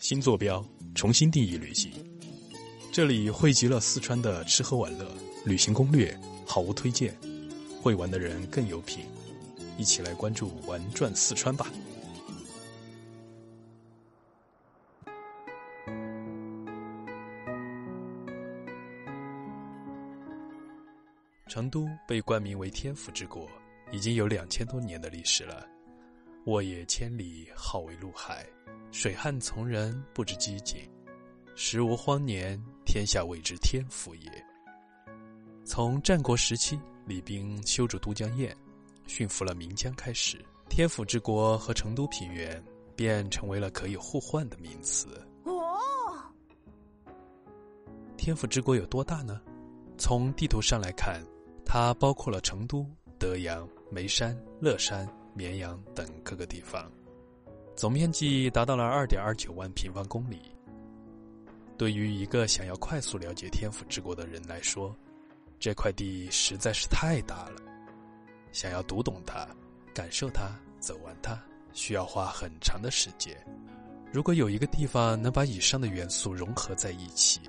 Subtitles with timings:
[0.00, 1.92] 新坐标，重新定义旅行。
[2.90, 5.06] 这里汇集了四川的吃喝玩乐、
[5.44, 7.14] 旅行攻略、好物推荐，
[7.82, 9.04] 会玩的人更有品。
[9.76, 11.66] 一起来关注“玩转四川”吧。
[21.46, 23.46] 成都被冠名为“天府之国”，
[23.92, 25.66] 已经有两千多年的历史了。
[26.46, 28.44] 沃野千里，好为陆海；
[28.90, 30.76] 水旱从人，不知饥馑。
[31.54, 34.30] 时无荒年，天下谓之天府也。
[35.64, 38.54] 从战国时期，李冰修筑都江堰，
[39.06, 42.62] 驯服了岷江开始，天府之国和成都平原
[42.96, 45.08] 便成为了可以互换的名词。
[45.44, 45.78] 哦，
[48.16, 49.40] 天府之国有多大呢？
[49.98, 51.22] 从地图上来看。
[51.72, 52.84] 它包括了成都、
[53.16, 56.90] 德阳、眉山、乐山、绵阳等各个地方，
[57.76, 60.54] 总面积达到了二点二九万平方公里。
[61.76, 64.94] 对于一个想要快速了解天府之国的人来说，
[65.58, 67.62] 这块地实在是太大了。
[68.52, 69.48] 想要读懂它、
[69.94, 71.40] 感受它、走完它，
[71.72, 73.36] 需要花很长的时间。
[74.12, 77.40] 如果有一个地方能把以上的元素融合在一起，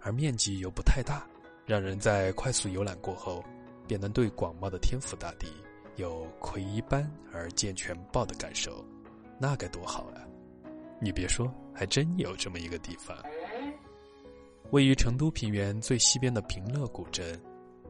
[0.00, 1.26] 而面积又不太大，
[1.66, 3.44] 让人在快速游览过后。
[3.86, 5.46] 便能对广袤的天府大地
[5.98, 8.84] 有窥一斑而见全豹的感受，
[9.36, 10.22] 那该多好啊！
[11.00, 13.16] 你别说，还真有这么一个地方。
[14.70, 17.40] 位于成都平原最西边的平乐古镇，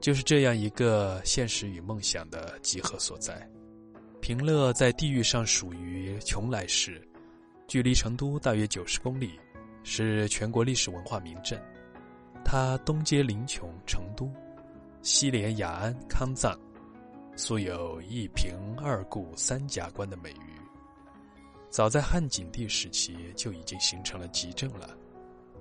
[0.00, 3.46] 就是这样一个现实与梦想的集合所在。
[4.22, 7.06] 平乐在地域上属于邛崃市，
[7.66, 9.38] 距离成都大约九十公里，
[9.84, 11.62] 是全国历史文化名镇。
[12.42, 14.32] 它东接临邛成都。
[15.02, 16.58] 西连雅安、康藏，
[17.38, 20.58] 素有一平二故三贾观的美誉。
[21.70, 24.90] 早在汉景帝时期就已经形成了集镇了。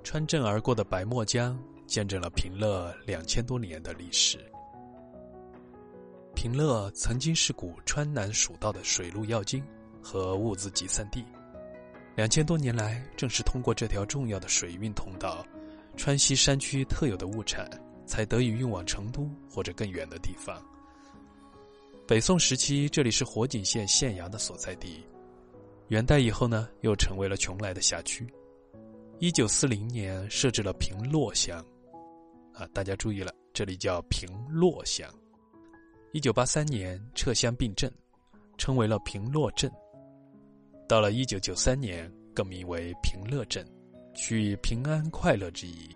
[0.03, 1.55] 穿镇而过的白沫江，
[1.86, 4.39] 见证了平乐两千多年的历史。
[6.33, 9.64] 平乐曾经是古川南蜀道的水路要经
[10.02, 11.23] 和物资集散地。
[12.16, 15.45] 两千多年来，正是通过这条重要的水运通道，
[15.95, 17.70] 川西山区特有的物产。
[18.08, 20.64] 才得以运往成都或者更远的地方。
[22.08, 25.04] 北宋时期，这里是火井县县衙的所在地。
[25.90, 28.26] 元代以后呢，又成为了邛崃的辖区。
[29.20, 31.60] 一九四零年设置了平洛乡，
[32.54, 35.06] 啊，大家注意了，这里叫平洛乡。
[36.14, 37.92] 一九八三年撤乡并镇，
[38.58, 39.70] 称为了平洛镇。
[40.88, 43.67] 到了一九九三年，更名为平乐镇，
[44.16, 45.94] 取平安快乐之意。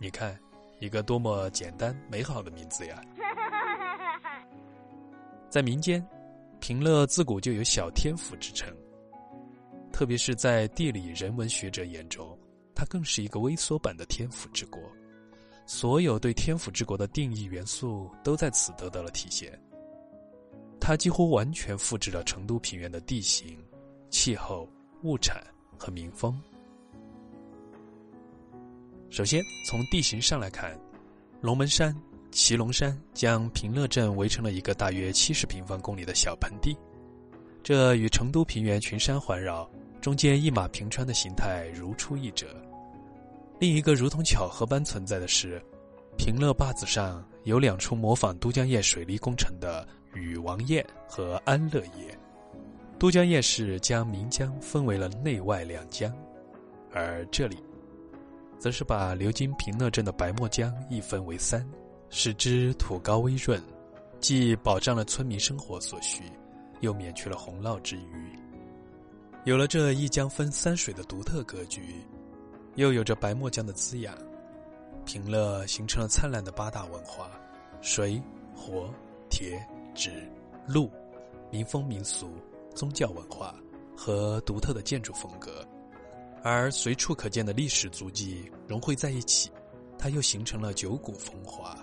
[0.00, 0.36] 你看。
[0.78, 3.00] 一个多么简单美好的名字呀！
[5.48, 6.04] 在民间，
[6.60, 8.68] 平乐自古就有“小天府”之称。
[9.92, 12.38] 特别是在地理人文学者眼中，
[12.74, 14.80] 它更是一个微缩版的天府之国。
[15.64, 19.58] 所有对天府之国的定义元素都在此得到了体现。
[20.78, 23.58] 它几乎完全复制了成都平原的地形、
[24.10, 24.68] 气候、
[25.02, 25.42] 物产
[25.78, 26.38] 和民风。
[29.08, 30.78] 首先，从地形上来看，
[31.40, 31.96] 龙门山、
[32.30, 36.76] 骑龙山将平乐镇围成了一个大约七十平方公里的小盆地，
[37.62, 39.68] 这与成都平原群山环绕、
[40.00, 42.46] 中间一马平川的形态如出一辙。
[43.58, 45.62] 另一个如同巧合般存在的是，
[46.18, 52.14] 平乐坝子上有两处模仿都江堰水利工程的禹王堰和安乐堰。
[52.98, 56.12] 都江堰是将岷江分为了内外两江，
[56.92, 57.56] 而这里。
[58.58, 61.62] 则是把流经平乐镇的白沫江一分为三，
[62.10, 63.62] 使之土高微润，
[64.20, 66.22] 既保障了村民生活所需，
[66.80, 68.38] 又免去了洪涝之虞。
[69.44, 72.02] 有了这一江分三水的独特格局，
[72.74, 74.16] 又有着白沫江的滋养，
[75.04, 77.30] 平乐形成了灿烂的八大文化：
[77.80, 78.20] 水、
[78.54, 78.92] 火、
[79.30, 80.10] 铁、纸、
[80.66, 80.90] 路、
[81.50, 82.32] 民风民俗、
[82.74, 83.54] 宗教文化
[83.96, 85.64] 和独特的建筑风格。
[86.42, 89.50] 而随处可见的历史足迹融汇在一起，
[89.96, 91.76] 它又形成了九股风华，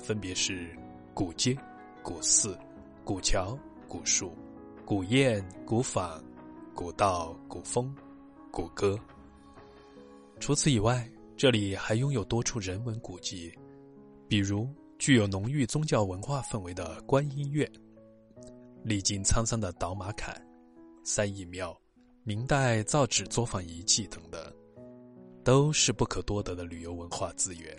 [0.00, 0.68] 分别是
[1.14, 1.56] 古街、
[2.02, 2.58] 古寺、
[3.04, 3.56] 古桥、
[3.86, 4.32] 古树、
[4.84, 6.22] 古堰、古坊、
[6.74, 7.94] 古道、古风、
[8.50, 8.98] 古歌。
[10.40, 13.52] 除此以外，这里还拥有多处人文古迹，
[14.26, 14.66] 比如
[14.98, 17.70] 具有浓郁宗教文化氛围的观音院、
[18.82, 20.34] 历经沧桑的倒马坎、
[21.04, 21.78] 三义庙。
[22.22, 24.38] 明代造纸作坊遗迹等等，
[25.42, 27.74] 都是不可多得的旅游文化资源。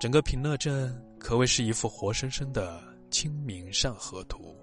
[0.00, 2.80] 整个平乐镇可谓是一幅活生生的
[3.10, 4.58] 《清明上河图》。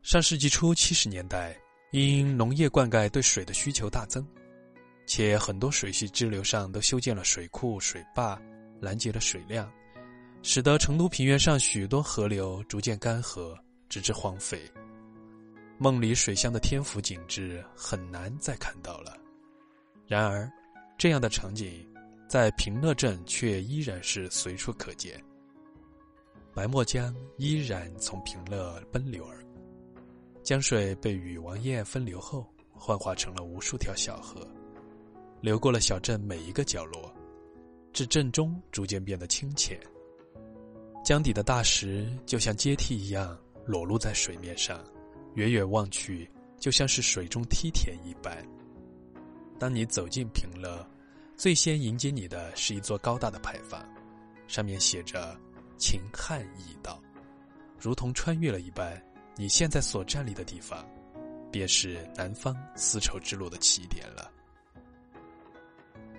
[0.00, 1.54] 上世纪初七十年代，
[1.92, 4.26] 因农业灌溉对水的需求大增，
[5.04, 8.40] 且很多水系支流上都修建了水库、水坝，
[8.80, 9.70] 拦截了水量，
[10.42, 13.54] 使得成都平原上许多河流逐渐干涸，
[13.90, 14.58] 直至荒废。
[15.76, 19.14] 梦里水乡的天府景致很难再看到了。
[20.06, 20.50] 然而，
[20.96, 21.86] 这样的场景
[22.30, 25.20] 在平乐镇却依然是随处可见。
[26.54, 29.44] 白沫江依然从平乐奔流而。
[30.40, 34.46] 江水被禹王堰分流后，幻化成了无数条小河，
[35.40, 37.12] 流过了小镇每一个角落，
[37.92, 39.76] 至镇中逐渐变得清浅。
[41.04, 43.36] 江底的大石就像阶梯一样
[43.66, 44.80] 裸露在水面上，
[45.34, 46.30] 远远望去，
[46.60, 48.32] 就像是水中梯田一般。
[49.58, 50.88] 当你走进平乐，
[51.40, 53.82] 最先迎接你的是一座高大的牌坊，
[54.46, 55.34] 上面写着
[55.78, 57.00] “秦汉驿道”，
[57.80, 59.02] 如同穿越了一般。
[59.36, 60.86] 你现在所站立的地方，
[61.50, 64.30] 便是南方丝绸之路的起点了。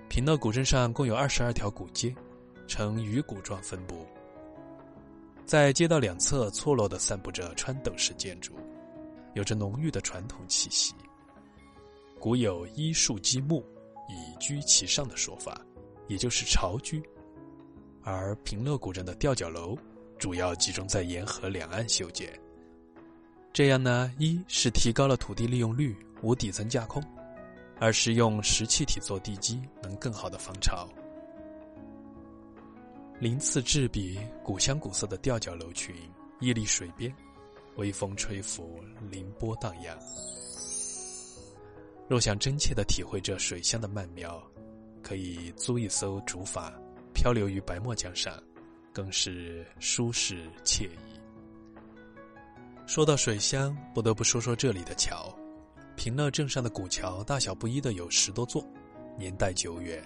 [0.09, 2.15] 平乐古镇上共有二十二条古街，
[2.65, 4.03] 呈鱼骨状分布。
[5.45, 8.56] 在街道两侧错落的散布着穿斗式建筑，
[9.35, 10.95] 有着浓郁的传统气息。
[12.19, 13.63] 古有“依树积木，
[14.11, 15.59] 以居其上”的说法，
[16.07, 17.01] 也就是巢居。
[18.03, 19.77] 而平乐古镇的吊脚楼，
[20.17, 22.31] 主要集中在沿河两岸修建。
[23.53, 27.01] 这样呢，一是提高了土地利用率，无底层架空；
[27.79, 30.87] 二是用石砌体做地基，能更好的防潮。
[33.19, 35.95] 鳞次栉比、古香古色的吊脚楼群
[36.39, 37.13] 屹立水边，
[37.75, 38.79] 微风吹拂，
[39.11, 39.95] 凌波荡漾。
[42.11, 44.45] 若想真切的体会这水乡的曼妙，
[45.01, 46.69] 可以租一艘竹筏，
[47.13, 48.33] 漂流于白沫江上，
[48.91, 51.21] 更是舒适惬意。
[52.85, 55.33] 说到水乡，不得不说说这里的桥。
[55.95, 58.61] 平乐镇上的古桥大小不一的有十多座，
[59.17, 60.03] 年代久远。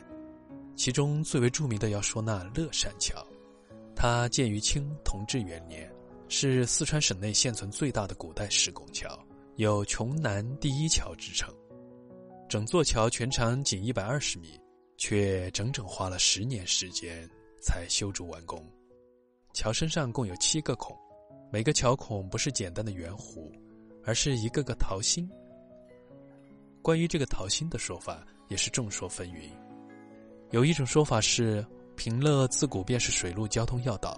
[0.76, 3.26] 其中最为著名的要说那乐善桥，
[3.96, 5.92] 它建于清同治元年，
[6.30, 9.20] 是四川省内现存最大的古代石拱桥，
[9.56, 11.52] 有“琼南第一桥”之称。
[12.56, 14.58] 整座桥全长仅一百二十米，
[14.96, 17.30] 却整整花了十年时间
[17.62, 18.66] 才修筑完工。
[19.52, 20.96] 桥身上共有七个孔。
[21.52, 23.52] 每个桥孔不是简单的圆弧，
[24.06, 25.30] 而是一个个桃心。
[26.82, 29.50] 关于这个桃心的说法也是众说纷纭。
[30.52, 31.62] 有一种说法是，
[31.98, 34.18] 平乐自古便是水陆交通要道，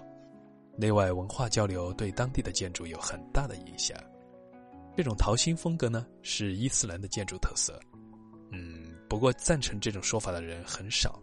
[0.76, 3.98] 内外文化交流对当地的建筑有很大的影响。
[4.96, 7.76] 这种桃心风格呢，是伊斯兰的建筑特色。
[9.08, 11.20] 不过赞成这种说法的人很少。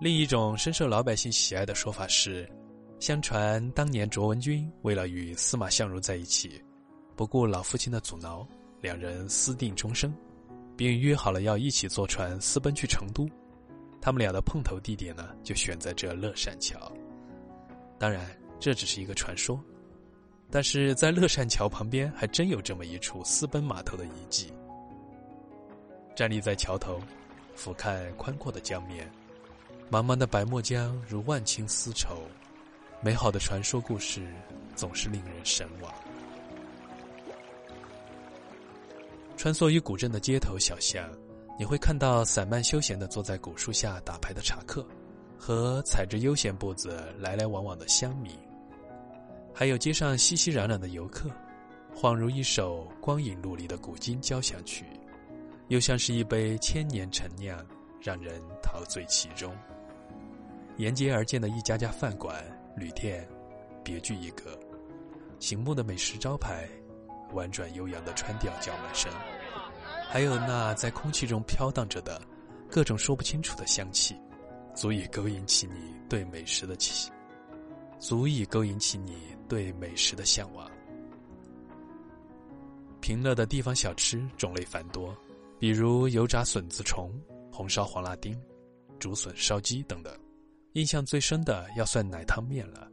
[0.00, 2.48] 另一种深受老百姓喜爱的说法是。
[3.00, 6.62] 相传当年卓文君为了与司马相如在一起，
[7.14, 8.46] 不顾老父亲的阻挠，
[8.80, 10.14] 两人私定终生，
[10.74, 13.28] 并约好了要一起坐船私奔去成都。
[14.00, 16.90] 他们俩的碰头地点呢，就选在这乐善桥。
[17.98, 18.24] 当然，
[18.58, 19.62] 这只是一个传说，
[20.50, 24.50] 但是在乐善桥旁边还真有这么一处私奔码头的遗迹。
[26.14, 27.00] 站立在桥头，
[27.56, 29.10] 俯瞰宽阔的江面，
[29.90, 32.22] 茫茫的白墨江如万顷丝绸。
[33.00, 34.26] 美好的传说故事
[34.74, 35.92] 总是令人神往。
[39.36, 41.06] 穿梭于古镇的街头小巷，
[41.58, 44.86] 你会看到散漫休闲的坐在古树下打牌的茶客，
[45.36, 48.32] 和踩着悠闲步子来来往往的乡民，
[49.52, 51.28] 还有街上熙熙攘攘的游客，
[51.94, 54.86] 恍如一首光影陆离的古今交响曲，
[55.68, 57.58] 又像是一杯千年陈酿，
[58.00, 59.56] 让人陶醉其中。
[60.76, 62.44] 沿街而建的一家家饭馆。
[62.76, 63.24] 旅店，
[63.84, 64.58] 别具一格，
[65.38, 66.68] 醒目的美食招牌，
[67.32, 69.12] 婉转悠扬的川调叫卖声，
[70.08, 72.20] 还有那在空气中飘荡着的
[72.68, 74.16] 各种说不清楚的香气，
[74.74, 77.12] 足以勾引起你对美食的气，
[78.00, 80.68] 足以勾引起你对美食的向往。
[83.00, 85.16] 平乐的地方小吃种类繁多，
[85.64, 87.10] 比如油炸笋子虫、
[87.50, 88.38] 红烧黄辣丁、
[88.98, 90.14] 竹笋烧鸡等等。
[90.74, 92.86] 印象最深的要算奶汤面了，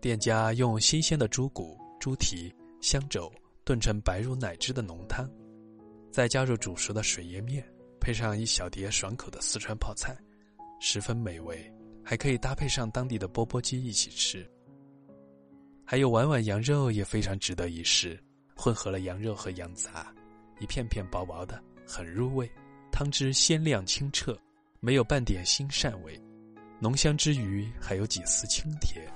[0.00, 3.28] 店家用新鲜的猪骨、猪蹄、香肘
[3.64, 5.28] 炖成白如奶汁的浓汤，
[6.08, 7.68] 再加入煮熟的水椰面，
[8.00, 10.16] 配上一小碟爽口的四川泡菜，
[10.78, 11.68] 十分美味。
[12.04, 14.48] 还可以搭配上当地的钵钵鸡一起吃。
[15.84, 18.16] 还有碗碗羊肉也非常值得一试，
[18.54, 20.14] 混合了羊肉和羊杂，
[20.60, 22.50] 一片片薄薄的，很入味，
[22.90, 24.38] 汤汁鲜亮清澈，
[24.80, 26.20] 没有半点腥膻味。
[26.80, 29.06] 浓香之余，还有几丝清甜。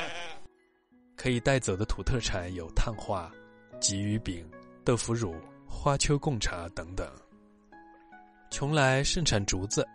[1.16, 3.30] 可以带走的土特产有炭化、
[3.80, 4.48] 鲫鱼饼、
[4.84, 5.34] 豆腐乳、
[5.66, 7.06] 花秋贡茶等等。
[8.50, 9.86] 邛崃盛产竹子，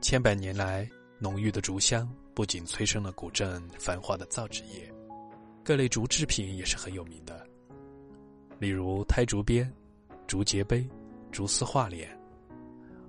[0.00, 4.88] 千百年来，浓郁的竹香不仅催生了古镇繁华的造纸业，
[5.64, 7.44] 各类竹制品也是很有名的。
[8.60, 9.68] 例如胎竹编、
[10.26, 10.88] 竹节杯、
[11.30, 12.08] 竹丝画脸。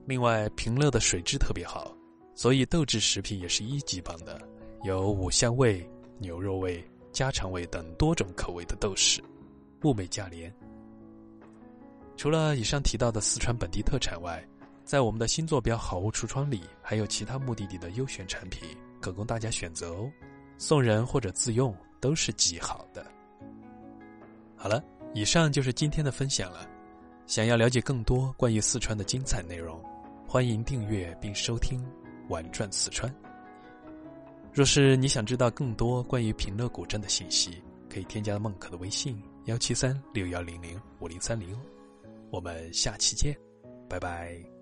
[0.05, 1.95] 另外，平乐的水质特别好，
[2.33, 4.41] 所以豆制食品也是一级棒的，
[4.83, 9.21] 有五香味、牛肉味、家常味等多种口味的豆豉，
[9.83, 10.53] 物美价廉。
[12.17, 14.43] 除了以上提到的四川本地特产外，
[14.83, 18.67] 在我们的新坐标好物橱窗里，还有其他目的地的优选产品
[18.99, 20.11] 可供大家选择哦，
[20.57, 23.05] 送人或者自用都是极好的。
[24.57, 24.83] 好了，
[25.13, 26.68] 以上就是今天的分享了。
[27.29, 29.79] 想要了解更多关于四川的精彩内容，
[30.27, 31.79] 欢迎订阅并收听
[32.27, 33.07] 《玩转四川》。
[34.51, 41.55] 若是你想知道更多关于平乐古镇的信息，可以添加孟可的微信：幺七三六幺零零五零三零。
[42.31, 43.37] 我们下期见，
[43.87, 44.58] 拜拜。